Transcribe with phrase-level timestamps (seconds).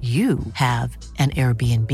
[0.00, 1.92] you have an Airbnb.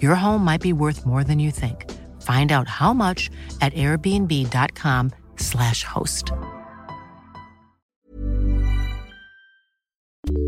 [0.00, 1.92] Your home might be worth more than you think.
[2.22, 6.32] Find out how much at airbnb.com/slash host.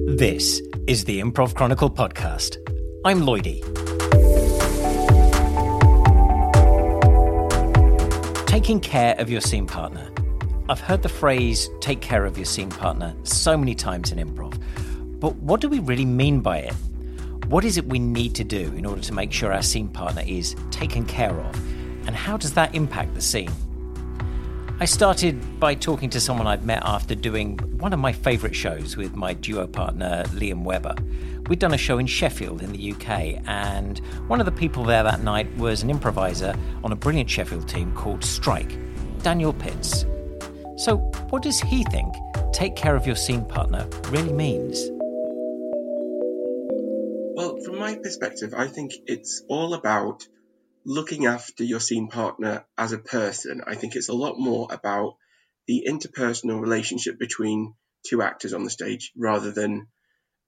[0.06, 2.56] This is the Improv Chronicle podcast.
[3.04, 3.62] I'm Lloydie.
[8.46, 10.10] Taking care of your scene partner.
[10.68, 14.60] I've heard the phrase take care of your scene partner so many times in improv.
[15.20, 16.74] But what do we really mean by it?
[17.48, 20.22] What is it we need to do in order to make sure our scene partner
[20.26, 21.54] is taken care of?
[22.06, 23.50] And how does that impact the scene?
[24.80, 28.96] I started by talking to someone I'd met after doing one of my favourite shows
[28.96, 30.94] with my duo partner Liam Webber.
[31.48, 35.02] We'd done a show in Sheffield in the UK, and one of the people there
[35.02, 38.78] that night was an improviser on a brilliant Sheffield team called Strike,
[39.22, 40.04] Daniel Pitts.
[40.76, 40.98] So,
[41.30, 42.14] what does he think
[42.52, 44.97] take care of your scene partner really means?
[47.88, 50.28] My perspective, I think it's all about
[50.84, 53.62] looking after your scene partner as a person.
[53.66, 55.16] I think it's a lot more about
[55.66, 57.72] the interpersonal relationship between
[58.06, 59.86] two actors on the stage rather than,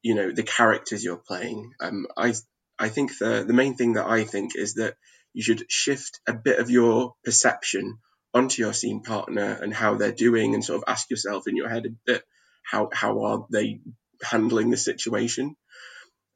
[0.03, 1.73] you know, the characters you're playing.
[1.81, 2.35] Um, I
[2.79, 4.97] I think the the main thing that I think is that
[5.33, 8.01] you should shift a bit of your perception
[8.35, 11.71] onto your scene partner and how they're doing, and sort of ask yourself in your
[11.71, 12.23] head a bit
[12.63, 13.81] how how are they
[14.23, 15.57] handling the situation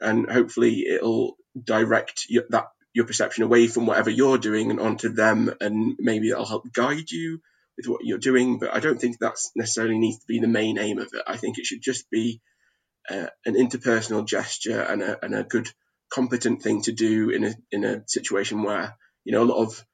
[0.00, 5.08] and hopefully it'll direct your, that your perception away from whatever you're doing and onto
[5.08, 7.40] them, and maybe that'll help guide you
[7.76, 8.58] with what you're doing.
[8.58, 11.22] But I don't think that's necessarily needs to be the main aim of it.
[11.26, 12.40] I think it should just be
[13.10, 15.68] uh, an interpersonal gesture and a, and a good
[16.12, 19.84] competent thing to do in a in a situation where you know a lot of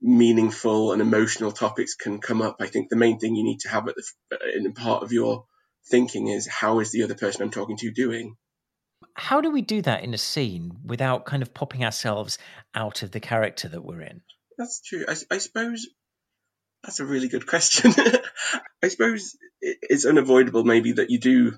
[0.00, 2.56] meaningful and emotional topics can come up.
[2.60, 5.44] I think the main thing you need to have at the in part of your
[5.90, 8.36] thinking is how is the other person I'm talking to doing
[9.14, 12.38] how do we do that in a scene without kind of popping ourselves
[12.74, 14.22] out of the character that we're in?
[14.56, 15.04] That's true.
[15.08, 15.86] I, I suppose
[16.82, 17.92] that's a really good question.
[18.82, 21.54] I suppose it's unavoidable, maybe, that you do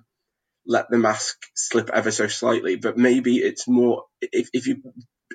[0.67, 4.83] let the mask slip ever so slightly, but maybe it's more if, if you've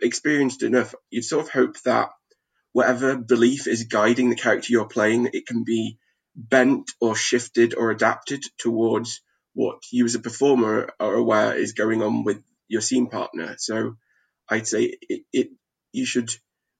[0.02, 2.10] experienced enough, you'd sort of hope that
[2.74, 5.98] whatever belief is guiding the character you're playing, it can be
[6.36, 9.22] bent or shifted or adapted towards
[9.56, 13.56] what you as a performer are aware is going on with your scene partner.
[13.58, 13.96] So
[14.50, 15.50] I'd say it, it
[15.92, 16.30] you should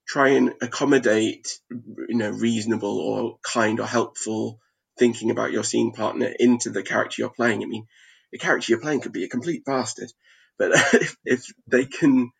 [0.06, 4.60] try and accommodate you know reasonable or kind or helpful
[4.98, 7.62] thinking about your scene partner into the character you're playing.
[7.62, 7.86] I mean,
[8.30, 10.12] the character you're playing could be a complete bastard,
[10.58, 12.30] but if, if they can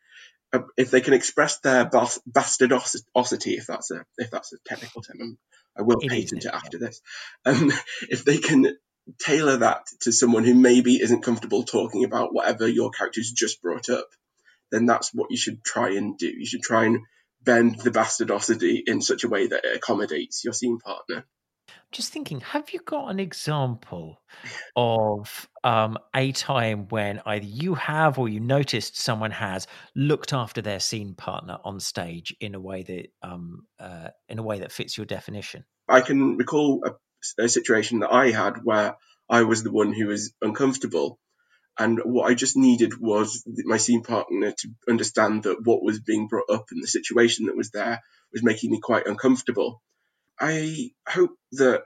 [0.76, 5.38] if they can express their bas- bastardosity, if that's a if that's a technical term,
[5.76, 7.00] I will it patent it after this.
[7.44, 7.72] Um,
[8.08, 8.76] if they can
[9.18, 13.88] tailor that to someone who maybe isn't comfortable talking about whatever your character's just brought
[13.88, 14.08] up,
[14.70, 16.26] then that's what you should try and do.
[16.26, 17.00] You should try and
[17.42, 21.24] bend the bastardosity in such a way that it accommodates your scene partner.
[21.92, 24.20] Just thinking, have you got an example
[24.74, 30.60] of um, a time when either you have or you noticed someone has looked after
[30.60, 34.72] their scene partner on stage in a way that um, uh, in a way that
[34.72, 35.64] fits your definition?
[35.88, 36.90] I can recall a
[37.38, 38.96] a situation that I had where
[39.28, 41.18] I was the one who was uncomfortable.
[41.78, 46.26] And what I just needed was my scene partner to understand that what was being
[46.26, 48.00] brought up and the situation that was there
[48.32, 49.82] was making me quite uncomfortable.
[50.40, 51.84] I hope that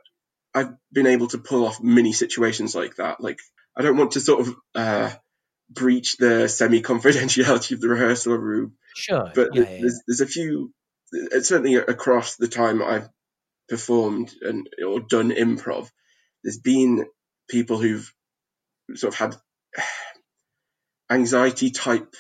[0.55, 3.21] I've been able to pull off many situations like that.
[3.21, 3.39] Like,
[3.77, 5.11] I don't want to sort of uh,
[5.71, 8.75] breach the semi confidentiality of the rehearsal room.
[8.95, 9.31] Sure.
[9.35, 10.03] But yeah, there's, yeah.
[10.07, 10.73] there's a few,
[11.41, 13.09] certainly across the time I've
[13.71, 15.89] performed and or done improv,
[16.45, 17.07] there's been
[17.49, 18.13] people who've
[18.95, 19.37] sort of had
[21.11, 22.15] anxiety type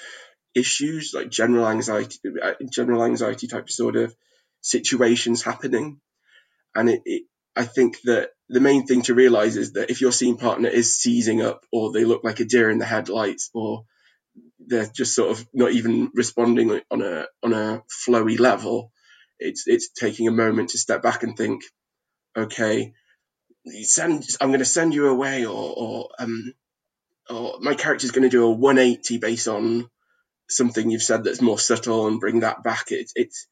[0.55, 4.17] issues, like general anxiety, uh, general anxiety type disorder of
[4.63, 6.01] situations happening.
[6.75, 7.23] And it, it,
[7.57, 10.97] I think that the main thing to realize is that if your scene partner is
[10.97, 13.85] seizing up or they look like a deer in the headlights or
[14.59, 18.93] they're just sort of not even responding on a on a flowy level,
[19.41, 21.63] it's it's taking a moment to step back and think,
[22.37, 22.93] okay,
[23.83, 26.55] send I'm going to send you away, or or um,
[27.29, 29.89] or my character's going to do a 180 based on
[30.49, 32.87] something you've said that's more subtle and bring that back.
[32.91, 33.47] It's it's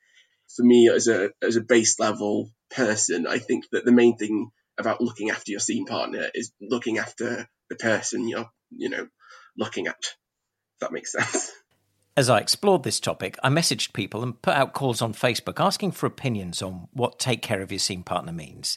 [0.54, 4.50] for me as a as a base level person, I think that the main thing
[4.78, 9.08] about looking after your scene partner is looking after the person you're you know
[9.56, 10.14] looking at.
[10.80, 11.52] That makes sense.
[12.18, 15.92] As I explored this topic, I messaged people and put out calls on Facebook asking
[15.92, 18.76] for opinions on what take care of your scene partner means.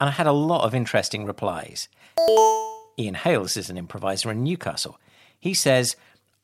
[0.00, 1.88] And I had a lot of interesting replies.
[2.98, 4.98] Ian Hales is an improviser in Newcastle.
[5.38, 5.96] He says,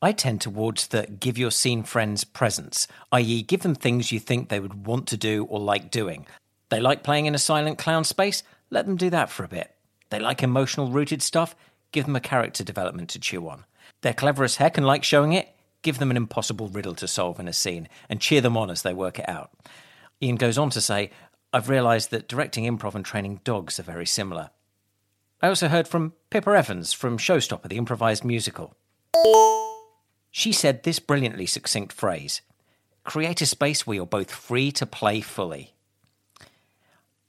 [0.03, 4.49] I tend towards the give your scene friends presents, i.e., give them things you think
[4.49, 6.27] they would want to do or like doing.
[6.69, 8.43] They like playing in a silent clown space?
[8.69, 9.73] Let them do that for a bit.
[10.11, 11.55] They like emotional rooted stuff?
[11.91, 13.65] Give them a character development to chew on.
[14.01, 15.54] They're clever as heck and like showing it?
[15.85, 18.81] Give them an impossible riddle to solve in a scene and cheer them on as
[18.81, 19.51] they work it out.
[20.19, 21.11] Ian goes on to say,
[21.53, 24.49] I've realised that directing improv and training dogs are very similar.
[25.43, 28.73] I also heard from Pippa Evans from Showstopper, the improvised musical.
[30.31, 32.41] She said this brilliantly succinct phrase
[33.03, 35.75] Create a space where you're both free to play fully.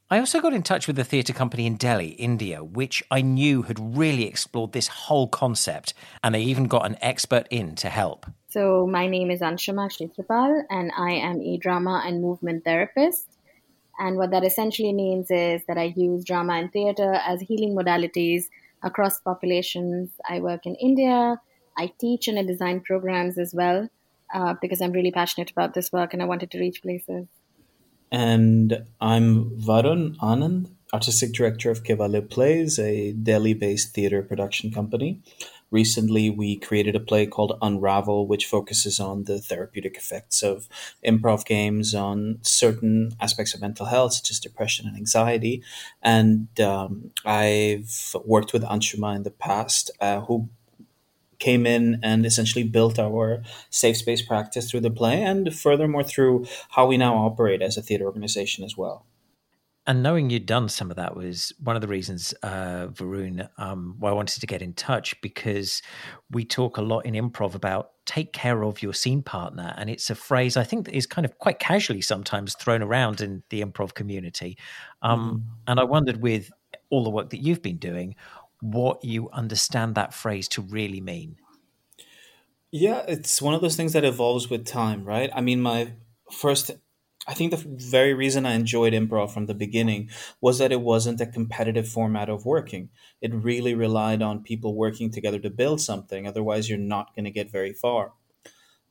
[0.08, 3.62] I also got in touch with a theatre company in Delhi, India, which I knew
[3.62, 5.93] had really explored this whole concept,
[6.23, 8.25] and they even got an expert in to help.
[8.56, 13.29] So, my name is Anshuma Kshetrapal, and I am a drama and movement therapist.
[13.99, 18.44] And what that essentially means is that I use drama and theatre as healing modalities
[18.82, 20.08] across populations.
[20.26, 21.38] I work in India,
[21.76, 23.91] I teach and I design programs as well,
[24.32, 27.26] uh, because I'm really passionate about this work and I wanted to reach places.
[28.11, 35.20] And I'm Varoon Anand, Artistic Director of Kaivalya Plays, a Delhi based theater production company.
[35.70, 40.68] Recently, we created a play called Unravel, which focuses on the therapeutic effects of
[41.04, 45.62] improv games on certain aspects of mental health, such as depression and anxiety.
[46.02, 50.48] And um, I've worked with Anshuma in the past, uh, who
[51.38, 56.46] came in and essentially built our safe space practice through the play and furthermore through
[56.70, 59.04] how we now operate as a theater organization as well
[59.86, 63.94] and knowing you'd done some of that was one of the reasons, uh, Varoon, um,
[63.98, 65.80] why I wanted to get in touch because
[66.30, 69.74] we talk a lot in improv about take care of your scene partner.
[69.76, 73.20] And it's a phrase I think that is kind of quite casually sometimes thrown around
[73.20, 74.58] in the improv community.
[75.02, 75.54] Um, mm-hmm.
[75.68, 76.50] And I wondered with
[76.90, 78.16] all the work that you've been doing,
[78.60, 81.36] what you understand that phrase to really mean.
[82.72, 85.30] Yeah, it's one of those things that evolves with time, right?
[85.34, 85.92] I mean, my
[86.32, 86.72] first,
[87.26, 91.20] I think the very reason I enjoyed improv from the beginning was that it wasn't
[91.20, 92.90] a competitive format of working.
[93.20, 96.26] It really relied on people working together to build something.
[96.26, 98.12] Otherwise, you're not going to get very far.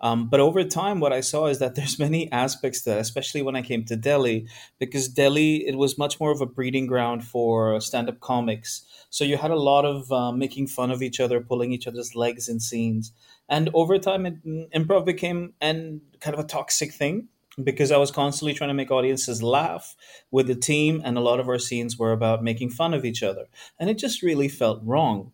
[0.02, 3.42] Um, but over time, what I saw is that there's many aspects to that, especially
[3.42, 4.48] when I came to Delhi,
[4.80, 8.84] because Delhi it was much more of a breeding ground for stand-up comics.
[9.10, 12.16] So you had a lot of uh, making fun of each other, pulling each other's
[12.16, 13.14] legs in scenes,
[13.48, 14.44] and over time, it,
[14.76, 17.30] improv became and kind of a toxic thing
[17.64, 19.96] because I was constantly trying to make audiences laugh
[20.32, 23.24] with the team, and a lot of our scenes were about making fun of each
[23.24, 23.46] other,
[23.80, 25.32] and it just really felt wrong.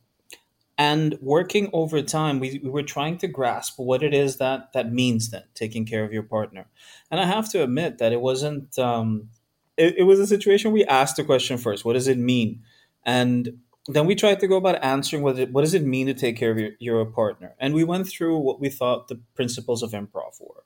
[0.77, 4.91] And working over time we, we were trying to grasp what it is that that
[4.91, 6.65] means then taking care of your partner.
[7.11, 9.29] And i have to admit that it wasn't um,
[9.77, 12.63] it, it was a situation we asked the question first what does it mean?
[13.05, 16.13] And then we tried to go about answering what, it, what does it mean to
[16.13, 17.55] take care of your, your partner?
[17.59, 20.63] And we went through what we thought the principles of improv were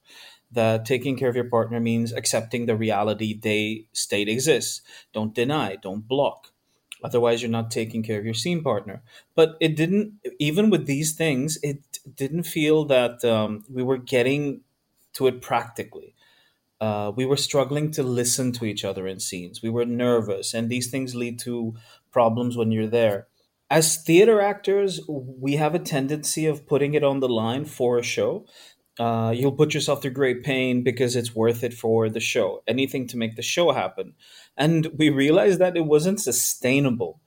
[0.56, 4.82] that taking care of your partner means accepting the reality they state exists
[5.14, 6.52] don't deny don't block
[7.06, 9.04] Otherwise, you're not taking care of your scene partner.
[9.36, 14.62] But it didn't, even with these things, it didn't feel that um, we were getting
[15.14, 16.16] to it practically.
[16.82, 19.62] Uh, we were struggling to listen to each other in scenes.
[19.62, 21.76] We were nervous, and these things lead to
[22.12, 23.28] problems when you're there.
[23.70, 28.04] As theater actors, we have a tendency of putting it on the line for a
[28.04, 28.48] show.
[28.98, 32.64] Uh, you'll put yourself through great pain because it's worth it for the show.
[32.68, 34.14] Anything to make the show happen.
[34.56, 37.20] And we realized that it wasn't sustainable.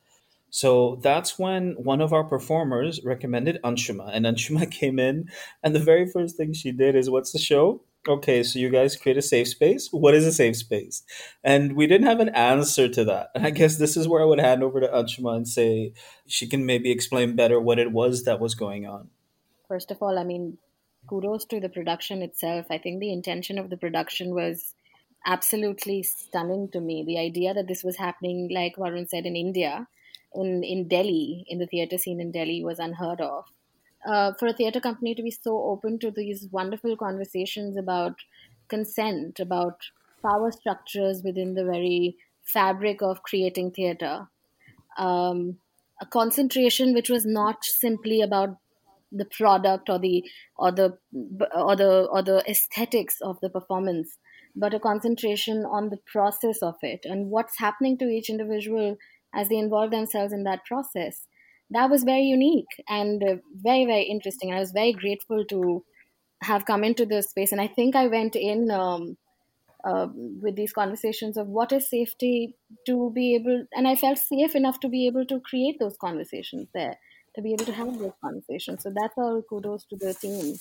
[0.50, 5.28] So that's when one of our performers recommended Anshuma, and Anshuma came in,
[5.62, 8.96] and the very first thing she did is, "What's the show?" Okay, so you guys
[8.96, 9.88] create a safe space.
[9.92, 11.02] What is a safe space?
[11.44, 13.28] And we didn't have an answer to that.
[13.34, 15.92] And I guess this is where I would hand over to Anshuma and say
[16.26, 19.10] she can maybe explain better what it was that was going on.
[19.66, 20.56] First of all, I mean,
[21.08, 22.66] kudos to the production itself.
[22.70, 24.74] I think the intention of the production was
[25.26, 27.04] absolutely stunning to me.
[27.04, 29.88] The idea that this was happening, like Varoon said, in India,
[30.34, 33.44] in, in Delhi, in the theatre scene in Delhi, was unheard of.
[34.06, 38.14] Uh, for a theatre company to be so open to these wonderful conversations about
[38.68, 39.80] consent, about
[40.22, 44.28] power structures within the very fabric of creating theatre,
[44.96, 45.58] um,
[46.00, 48.56] a concentration which was not simply about
[49.10, 50.22] the product or the
[50.56, 50.98] or the
[51.54, 54.18] or the or the aesthetics of the performance
[54.56, 58.96] but a concentration on the process of it and what's happening to each individual
[59.34, 61.26] as they involve themselves in that process.
[61.70, 63.22] That was very unique and
[63.54, 64.52] very very interesting.
[64.52, 65.84] I was very grateful to
[66.42, 67.52] have come into this space.
[67.52, 69.16] And i think i went in um,
[69.84, 70.06] uh,
[70.42, 74.80] with these conversations of what is safety to be able and i felt safe enough
[74.80, 76.96] to be able to create those conversations there
[77.38, 78.82] to be able to have those conversations.
[78.82, 80.56] So that's all kudos to the team.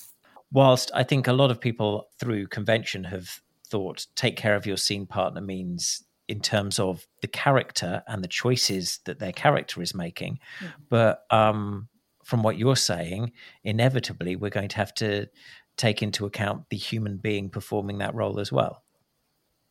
[0.51, 4.77] Whilst I think a lot of people through convention have thought take care of your
[4.77, 9.96] scene partner means in terms of the character and the choices that their character is
[9.96, 10.39] making.
[10.60, 10.84] Mm-hmm.
[10.89, 11.89] But um,
[12.24, 13.31] from what you're saying,
[13.63, 15.27] inevitably we're going to have to
[15.77, 18.84] take into account the human being performing that role as well.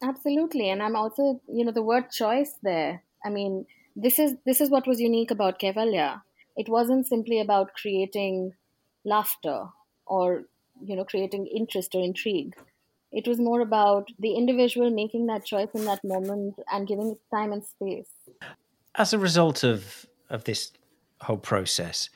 [0.03, 0.71] Absolutely.
[0.71, 3.03] And I'm also, you know, the word choice there.
[3.25, 6.21] I mean, this is this is what was unique about Kaivalya
[6.57, 8.53] it wasn't simply about creating
[9.05, 9.67] laughter
[10.07, 10.45] or
[10.83, 12.55] you know creating interest or intrigue.
[13.13, 17.19] It was more about the individual making that choice in that moment and giving it
[17.35, 18.11] time and space.
[18.95, 20.73] As a result of of this
[21.21, 22.11] whole process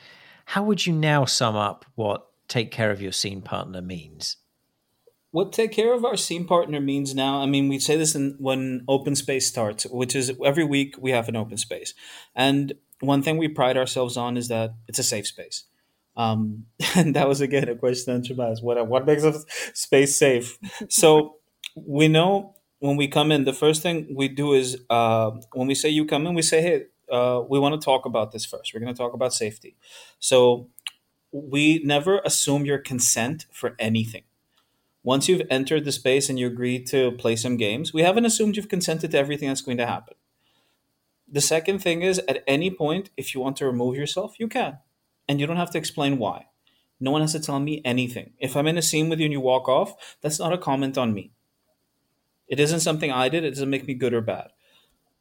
[0.50, 4.36] how would you now sum up what take care of your scene partner means?
[5.30, 8.34] What take care of our scene partner means now i mean we say this in,
[8.40, 11.94] when open space starts which is every week we have an open space.
[12.34, 15.64] And one thing we pride ourselves on is that it's a safe space.
[16.16, 16.66] Um,
[16.96, 19.34] and that was again a question to ask: what what makes a
[19.74, 20.58] space safe?
[20.88, 21.36] so
[21.74, 25.74] we know when we come in, the first thing we do is uh, when we
[25.74, 28.72] say you come in, we say, hey, uh, we want to talk about this first.
[28.72, 29.76] We're going to talk about safety.
[30.18, 30.68] So
[31.30, 34.22] we never assume your consent for anything.
[35.02, 38.56] Once you've entered the space and you agree to play some games, we haven't assumed
[38.56, 40.14] you've consented to everything that's going to happen.
[41.30, 44.78] The second thing is at any point, if you want to remove yourself, you can.
[45.28, 46.46] And you don't have to explain why.
[46.98, 48.32] No one has to tell me anything.
[48.38, 50.98] If I'm in a scene with you and you walk off, that's not a comment
[50.98, 51.32] on me.
[52.48, 54.48] It isn't something I did, it doesn't make me good or bad.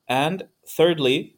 [0.08, 1.38] And thirdly,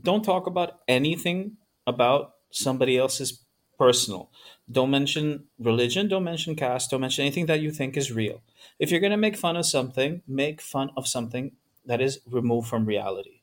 [0.00, 3.44] don't talk about anything about somebody else's
[3.76, 4.30] personal.
[4.70, 8.40] Don't mention religion, don't mention caste, don't mention anything that you think is real.
[8.78, 11.52] If you're going to make fun of something, make fun of something
[11.84, 13.41] that is removed from reality.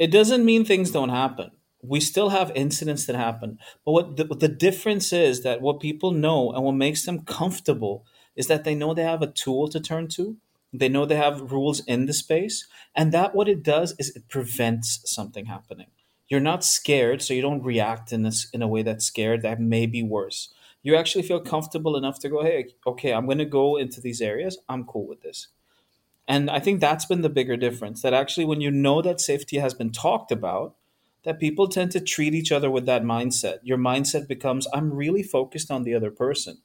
[0.00, 1.50] It doesn't mean things don't happen.
[1.82, 3.58] We still have incidents that happen.
[3.84, 7.20] But what the, what the difference is that what people know and what makes them
[7.24, 10.38] comfortable is that they know they have a tool to turn to.
[10.72, 12.66] They know they have rules in the space.
[12.96, 15.88] And that what it does is it prevents something happening.
[16.30, 19.60] You're not scared, so you don't react in this in a way that's scared that
[19.60, 20.54] may be worse.
[20.82, 24.56] You actually feel comfortable enough to go, hey, okay, I'm gonna go into these areas.
[24.66, 25.48] I'm cool with this.
[26.30, 29.58] And I think that's been the bigger difference that actually, when you know that safety
[29.58, 30.76] has been talked about,
[31.24, 33.58] that people tend to treat each other with that mindset.
[33.64, 36.58] Your mindset becomes, I'm really focused on the other person.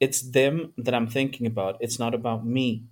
[0.00, 2.82] It's them that I'm thinking about, it's not about me.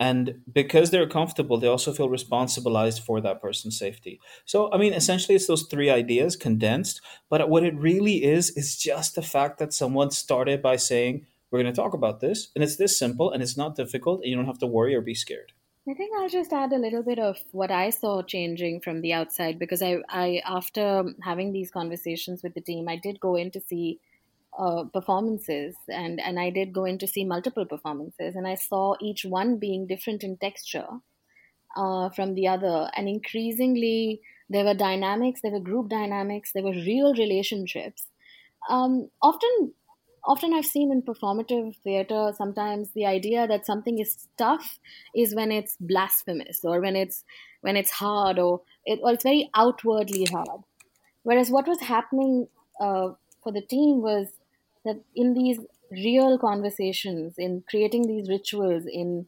[0.00, 4.18] And because they're comfortable, they also feel responsibilized for that person's safety.
[4.44, 7.00] So, I mean, essentially, it's those three ideas condensed.
[7.28, 11.62] But what it really is, is just the fact that someone started by saying, we're
[11.62, 14.36] going to talk about this, and it's this simple and it's not difficult, and you
[14.36, 15.52] don't have to worry or be scared.
[15.88, 19.14] I think I'll just add a little bit of what I saw changing from the
[19.14, 23.50] outside because I, I after having these conversations with the team, I did go in
[23.52, 23.98] to see
[24.58, 28.94] uh, performances and, and I did go in to see multiple performances and I saw
[29.00, 30.86] each one being different in texture
[31.76, 32.90] uh, from the other.
[32.94, 38.06] And increasingly, there were dynamics, there were group dynamics, there were real relationships.
[38.68, 39.72] Um, often
[40.24, 44.78] often I've seen in performative theater sometimes the idea that something is tough
[45.14, 47.24] is when it's blasphemous or when it's
[47.62, 50.62] when it's hard or it or it's very outwardly hard.
[51.22, 52.48] Whereas what was happening
[52.80, 53.10] uh,
[53.42, 54.28] for the team was
[54.84, 55.60] that in these
[55.90, 59.26] real conversations, in creating these rituals, in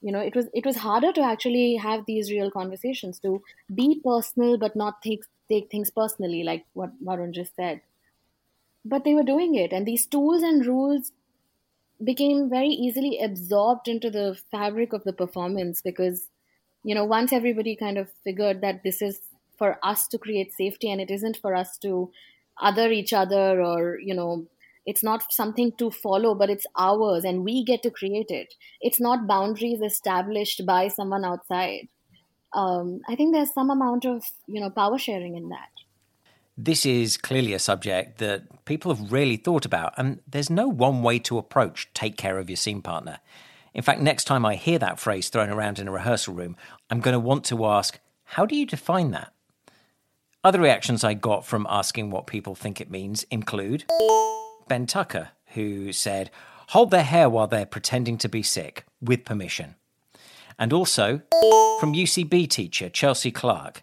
[0.00, 3.42] you know it was it was harder to actually have these real conversations to
[3.74, 7.80] be personal but not take take things personally like what varoon just said
[8.84, 9.72] but they were doing it.
[9.72, 11.12] And these tools and rules
[12.02, 16.28] became very easily absorbed into the fabric of the performance because
[16.84, 19.20] you know once everybody kind of figured that this is
[19.56, 22.10] for us to create safety and it isn't for us to
[22.60, 24.46] other each other or you know
[24.84, 28.54] it's not something to follow but it's ours and we get to create it.
[28.80, 31.88] It's not boundaries established by someone outside.
[32.54, 35.81] Um, i think there's some amount of you know power sharing in that
[36.56, 41.02] this is clearly a subject that people have really thought about, and there's no one
[41.02, 43.18] way to approach take care of your scene partner.
[43.74, 46.56] In fact, next time I hear that phrase thrown around in a rehearsal room,
[46.90, 49.32] I'm going to want to ask, how do you define that?
[50.44, 53.84] Other reactions I got from asking what people think it means include
[54.68, 56.30] Ben Tucker, who said,
[56.68, 59.76] hold their hair while they're pretending to be sick, with permission.
[60.58, 61.22] And also
[61.80, 63.82] from UCB teacher Chelsea Clark,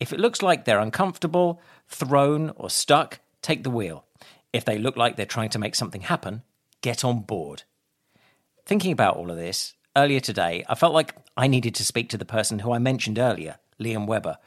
[0.00, 4.04] if it looks like they're uncomfortable, thrown, or stuck, take the wheel.
[4.52, 6.42] If they look like they're trying to make something happen,
[6.80, 7.64] get on board.
[8.64, 12.18] Thinking about all of this, earlier today, I felt like I needed to speak to
[12.18, 14.38] the person who I mentioned earlier, Liam Webber.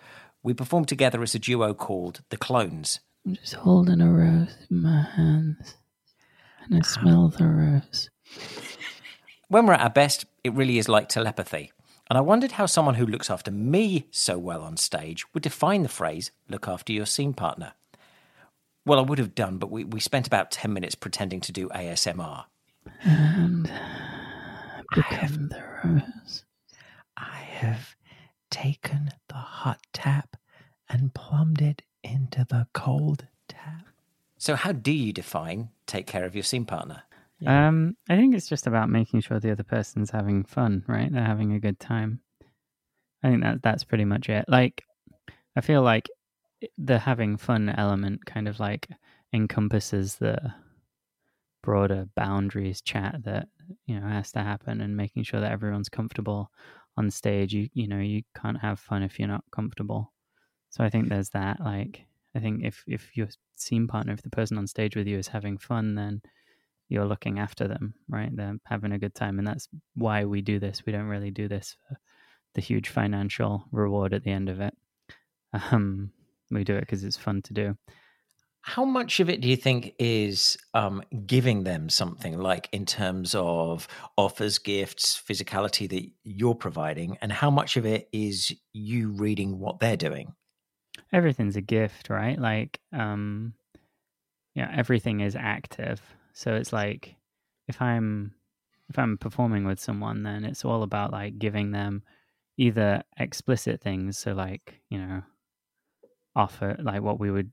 [0.43, 2.99] We performed together as a duo called The Clones.
[3.25, 5.75] I'm just holding a rose in my hands,
[6.63, 8.09] and I smell the rose.
[9.49, 11.71] When we're at our best, it really is like telepathy.
[12.11, 15.83] And I wondered how someone who looks after me so well on stage would define
[15.83, 17.71] the phrase look after your scene partner.
[18.85, 21.69] Well, I would have done, but we, we spent about 10 minutes pretending to do
[21.69, 22.43] ASMR.
[23.05, 23.71] And
[24.93, 26.43] become the rose.
[27.15, 27.95] I have
[28.49, 30.35] taken the hot tap
[30.89, 33.85] and plumbed it into the cold tap.
[34.37, 37.03] So, how do you define take care of your scene partner?
[37.45, 41.11] Um, I think it's just about making sure the other person's having fun, right?
[41.11, 42.21] They're having a good time.
[43.23, 44.45] I think that that's pretty much it.
[44.47, 44.83] Like,
[45.55, 46.09] I feel like
[46.77, 48.87] the having fun element kind of like
[49.33, 50.53] encompasses the
[51.63, 53.47] broader boundaries chat that
[53.85, 56.51] you know has to happen, and making sure that everyone's comfortable
[56.97, 57.53] on stage.
[57.53, 60.13] You you know you can't have fun if you're not comfortable.
[60.69, 61.59] So I think there's that.
[61.59, 65.17] Like, I think if if your scene partner, if the person on stage with you
[65.17, 66.21] is having fun, then
[66.91, 68.29] you're looking after them, right?
[68.35, 69.39] They're having a good time.
[69.39, 70.83] And that's why we do this.
[70.85, 71.97] We don't really do this for
[72.53, 74.75] the huge financial reward at the end of it.
[75.53, 76.11] Um,
[76.51, 77.77] we do it because it's fun to do.
[78.63, 83.33] How much of it do you think is um, giving them something, like in terms
[83.35, 89.59] of offers, gifts, physicality that you're providing, and how much of it is you reading
[89.59, 90.35] what they're doing?
[91.13, 92.37] Everything's a gift, right?
[92.37, 93.53] Like, um,
[94.55, 96.01] yeah, everything is active.
[96.33, 97.15] So it's like
[97.67, 98.33] if I'm
[98.89, 102.03] if I'm performing with someone, then it's all about like giving them
[102.57, 105.21] either explicit things, so like you know,
[106.35, 107.51] offer like what we would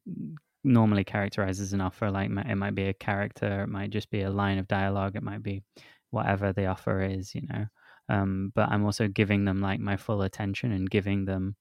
[0.64, 2.10] normally characterize as an offer.
[2.10, 5.22] Like it might be a character, it might just be a line of dialogue, it
[5.22, 5.62] might be
[6.10, 7.66] whatever the offer is, you know.
[8.08, 11.56] Um, but I'm also giving them like my full attention and giving them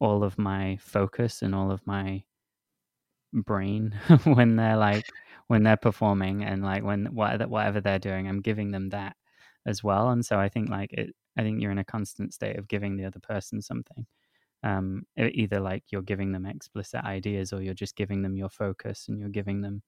[0.00, 2.24] all of my focus and all of my
[3.32, 5.06] brain when they're like
[5.52, 9.14] when they're performing and like when whatever they're doing i'm giving them that
[9.66, 10.08] as well.
[10.08, 12.96] And so i think like it i think you're in a constant state of giving
[12.96, 14.06] the other person something.
[14.62, 19.08] Um either like you're giving them explicit ideas or you're just giving them your focus
[19.08, 19.82] and you're giving them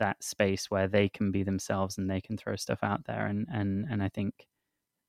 [0.00, 3.26] that space where they can be themselves and they can throw stuff out there.
[3.26, 4.34] And and and i think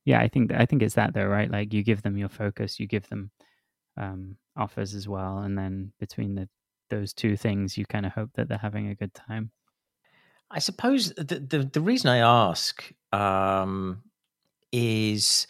[0.05, 1.51] yeah i think i think it's that though right?
[1.51, 3.31] Like you give them your focus you give them
[3.97, 5.39] um offers as well.
[5.39, 6.49] And then between the
[6.91, 9.51] those two things you kind of hope that they're having a good time
[10.51, 14.03] I suppose the the, the reason I ask um,
[14.71, 15.47] is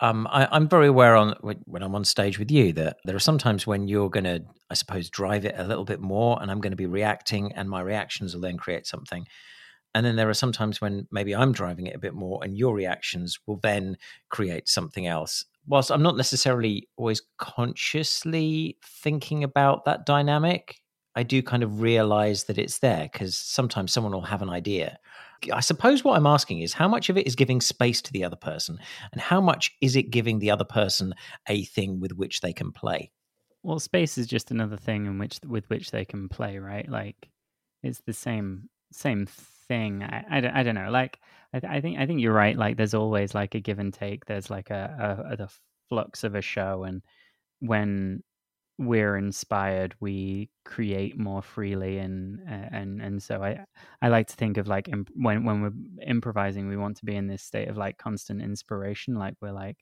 [0.00, 3.20] um, I, am very aware on when I'm on stage with you that there are
[3.20, 6.60] sometimes when you're going to, I suppose, drive it a little bit more, and I'm
[6.60, 9.26] going to be reacting, and my reactions will then create something.
[9.94, 12.74] And then there are sometimes when maybe I'm driving it a bit more, and your
[12.74, 13.96] reactions will then
[14.28, 15.44] create something else.
[15.66, 20.76] Whilst I'm not necessarily always consciously thinking about that dynamic,
[21.18, 25.00] I do kind of realize that it's there because sometimes someone will have an idea.
[25.52, 28.22] I suppose what I'm asking is how much of it is giving space to the
[28.22, 28.78] other person
[29.10, 31.12] and how much is it giving the other person
[31.48, 33.10] a thing with which they can play?
[33.64, 36.88] Well, space is just another thing in which with which they can play, right?
[36.88, 37.28] Like
[37.82, 40.04] it's the same same thing.
[40.04, 40.90] I, I, don't, I don't know.
[40.92, 41.18] Like
[41.52, 42.56] I, I think I think you're right.
[42.56, 44.24] Like there's always like a give and take.
[44.26, 45.48] There's like a, a, a the
[45.88, 47.02] flux of a show, and
[47.58, 48.22] when
[48.78, 53.64] we're inspired, we create more freely, and and and so I
[54.02, 57.16] I like to think of like imp- when when we're improvising, we want to be
[57.16, 59.78] in this state of like constant inspiration, like we're like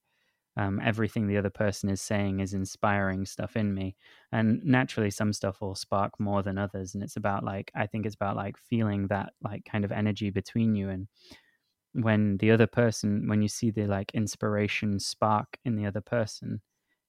[0.56, 3.96] um, everything the other person is saying is inspiring stuff in me,
[4.32, 8.06] and naturally some stuff will spark more than others, and it's about like I think
[8.06, 11.08] it's about like feeling that like kind of energy between you and
[11.92, 16.60] when the other person when you see the like inspiration spark in the other person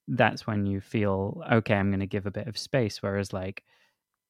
[0.09, 3.63] that's when you feel okay i'm going to give a bit of space whereas like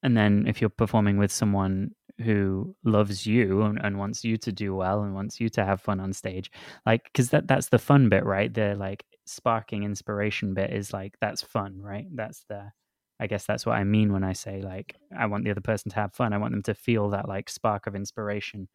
[0.04, 1.92] and then if you're performing with someone
[2.24, 5.82] who loves you and, and wants you to do well and wants you to have
[5.82, 6.52] fun on stage
[6.86, 8.54] like because that that's the fun bit right?
[8.54, 12.08] The like sparking inspiration bit is like that's fun right?
[12.14, 12.72] That's the
[13.20, 15.90] i guess that's what i mean when i say like i want the other person
[15.90, 16.34] to have fun.
[16.34, 18.68] I want them to feel that like spark of inspiration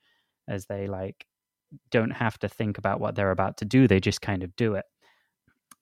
[0.49, 1.25] as they like
[1.91, 4.75] don't have to think about what they're about to do they just kind of do
[4.75, 4.85] it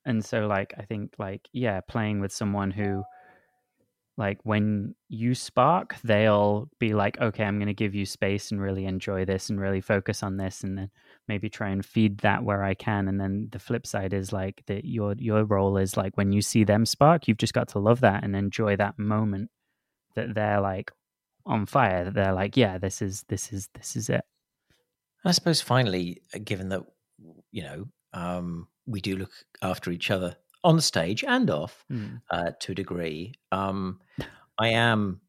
[0.06, 3.02] and so like i think like yeah playing with someone who
[4.16, 8.60] like when you spark they'll be like okay i'm going to give you space and
[8.60, 10.90] really enjoy this and really focus on this and then
[11.30, 13.06] maybe try and feed that where i can.
[13.08, 16.42] And then the flip side is like that your your role is like when you
[16.42, 19.48] see them spark you've just got to love that and enjoy that moment
[20.16, 20.90] that they're like
[21.46, 24.24] on fire that they're like yeah this is this is this is it.
[25.24, 26.82] I suppose finally, uh, given that
[27.52, 32.20] you know um, we do look after each other on stage and off Mm.
[32.30, 34.00] uh, to a degree, um,
[34.58, 35.20] I am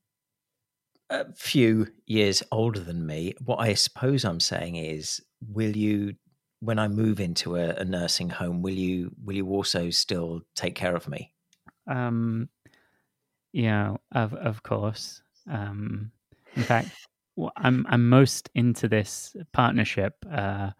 [1.09, 3.33] a few years older than me.
[3.45, 6.15] What I suppose I'm saying is, will you,
[6.59, 10.75] when I move into a, a nursing home, will you will you also still take
[10.75, 11.33] care of me?
[11.87, 12.49] Um,
[13.53, 15.21] yeah, of of course.
[15.49, 16.11] Um,
[16.55, 16.89] in fact,
[17.57, 20.71] I'm I'm most into this partnership uh,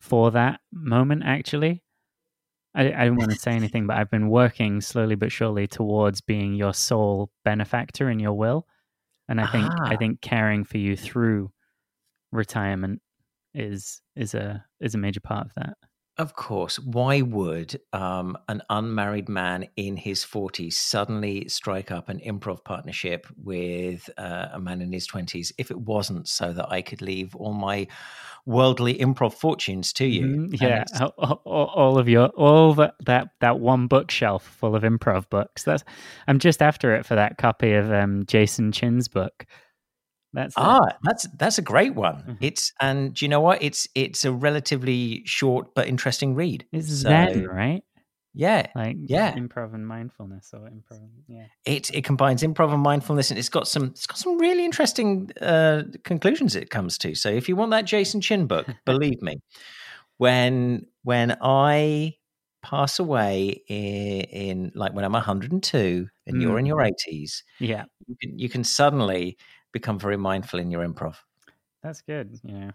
[0.00, 1.22] for that moment.
[1.24, 1.82] Actually,
[2.74, 6.20] I I don't want to say anything, but I've been working slowly but surely towards
[6.20, 8.66] being your sole benefactor in your will,
[9.28, 9.98] and I think I Ah.
[9.98, 11.52] think caring for you through
[12.32, 13.02] retirement
[13.54, 15.78] is is a is a major part of that.
[16.20, 16.78] Of course.
[16.78, 23.26] Why would um, an unmarried man in his 40s suddenly strike up an improv partnership
[23.42, 27.34] with uh, a man in his 20s if it wasn't so that I could leave
[27.34, 27.86] all my
[28.44, 30.26] worldly improv fortunes to you?
[30.26, 30.84] Mhm, Yeah,
[31.16, 35.62] all, all, all of your all that that that one bookshelf full of improv books.
[35.62, 35.84] That's
[36.28, 39.46] I'm just after it for that copy of um, Jason Chin's book.
[40.32, 40.64] That's it.
[40.64, 42.24] Ah, that's that's a great one.
[42.28, 42.38] Mhm.
[42.40, 43.62] It's and do you know what?
[43.62, 46.66] It's it's a relatively short but interesting read.
[46.72, 47.82] it's So, Zen, right?
[48.34, 49.34] Yeah, Like Yeah.
[49.34, 51.08] improv and mindfulness or improv.
[51.28, 54.64] Yeah, it it combines improv and mindfulness, and it's got some it's got some really
[54.64, 57.14] interesting uh, conclusions it comes to.
[57.14, 59.40] So if you want that Jason Chin book, believe me,
[60.18, 62.14] when when I
[62.62, 66.68] pass away in, in like when I'm 102 and you're in Mm.
[66.68, 69.36] your 80s, yeah, you can, you can suddenly
[69.72, 71.16] become very mindful in your improv.
[71.82, 72.38] that's good.
[72.44, 72.70] You know,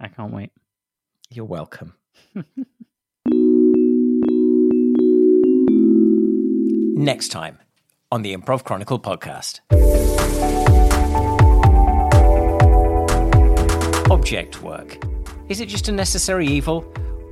[0.00, 0.50] I can't wait.
[1.30, 1.94] You're welcome.
[6.94, 7.58] Next time
[8.12, 9.60] on the Improv Chronicle podcast.
[14.10, 14.98] Object work.
[15.48, 16.84] Is it just a necessary evil,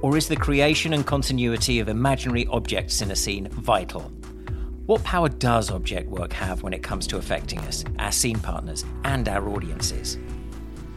[0.02, 4.10] or is the creation and continuity of imaginary objects in a scene vital?
[4.90, 8.84] What power does object work have when it comes to affecting us, our scene partners,
[9.04, 10.18] and our audiences?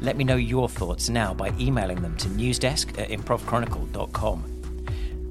[0.01, 4.45] Let me know your thoughts now by emailing them to newsdesk at improvchronicle.com.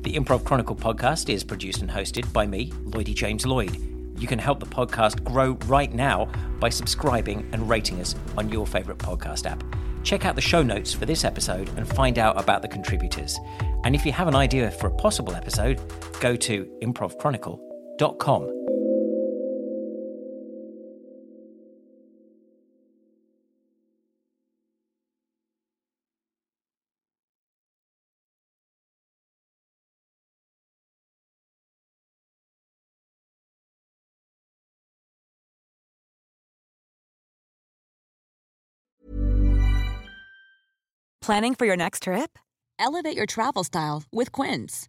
[0.03, 3.77] The Improv Chronicle podcast is produced and hosted by me, Lloydie James Lloyd.
[4.17, 8.65] You can help the podcast grow right now by subscribing and rating us on your
[8.65, 9.65] favourite podcast app.
[10.05, 13.37] Check out the show notes for this episode and find out about the contributors.
[13.83, 15.81] And if you have an idea for a possible episode,
[16.21, 17.72] go to improvchronicle.com.
[41.23, 42.37] Planning for your next trip?
[42.81, 44.89] Elevate your travel style with Quince.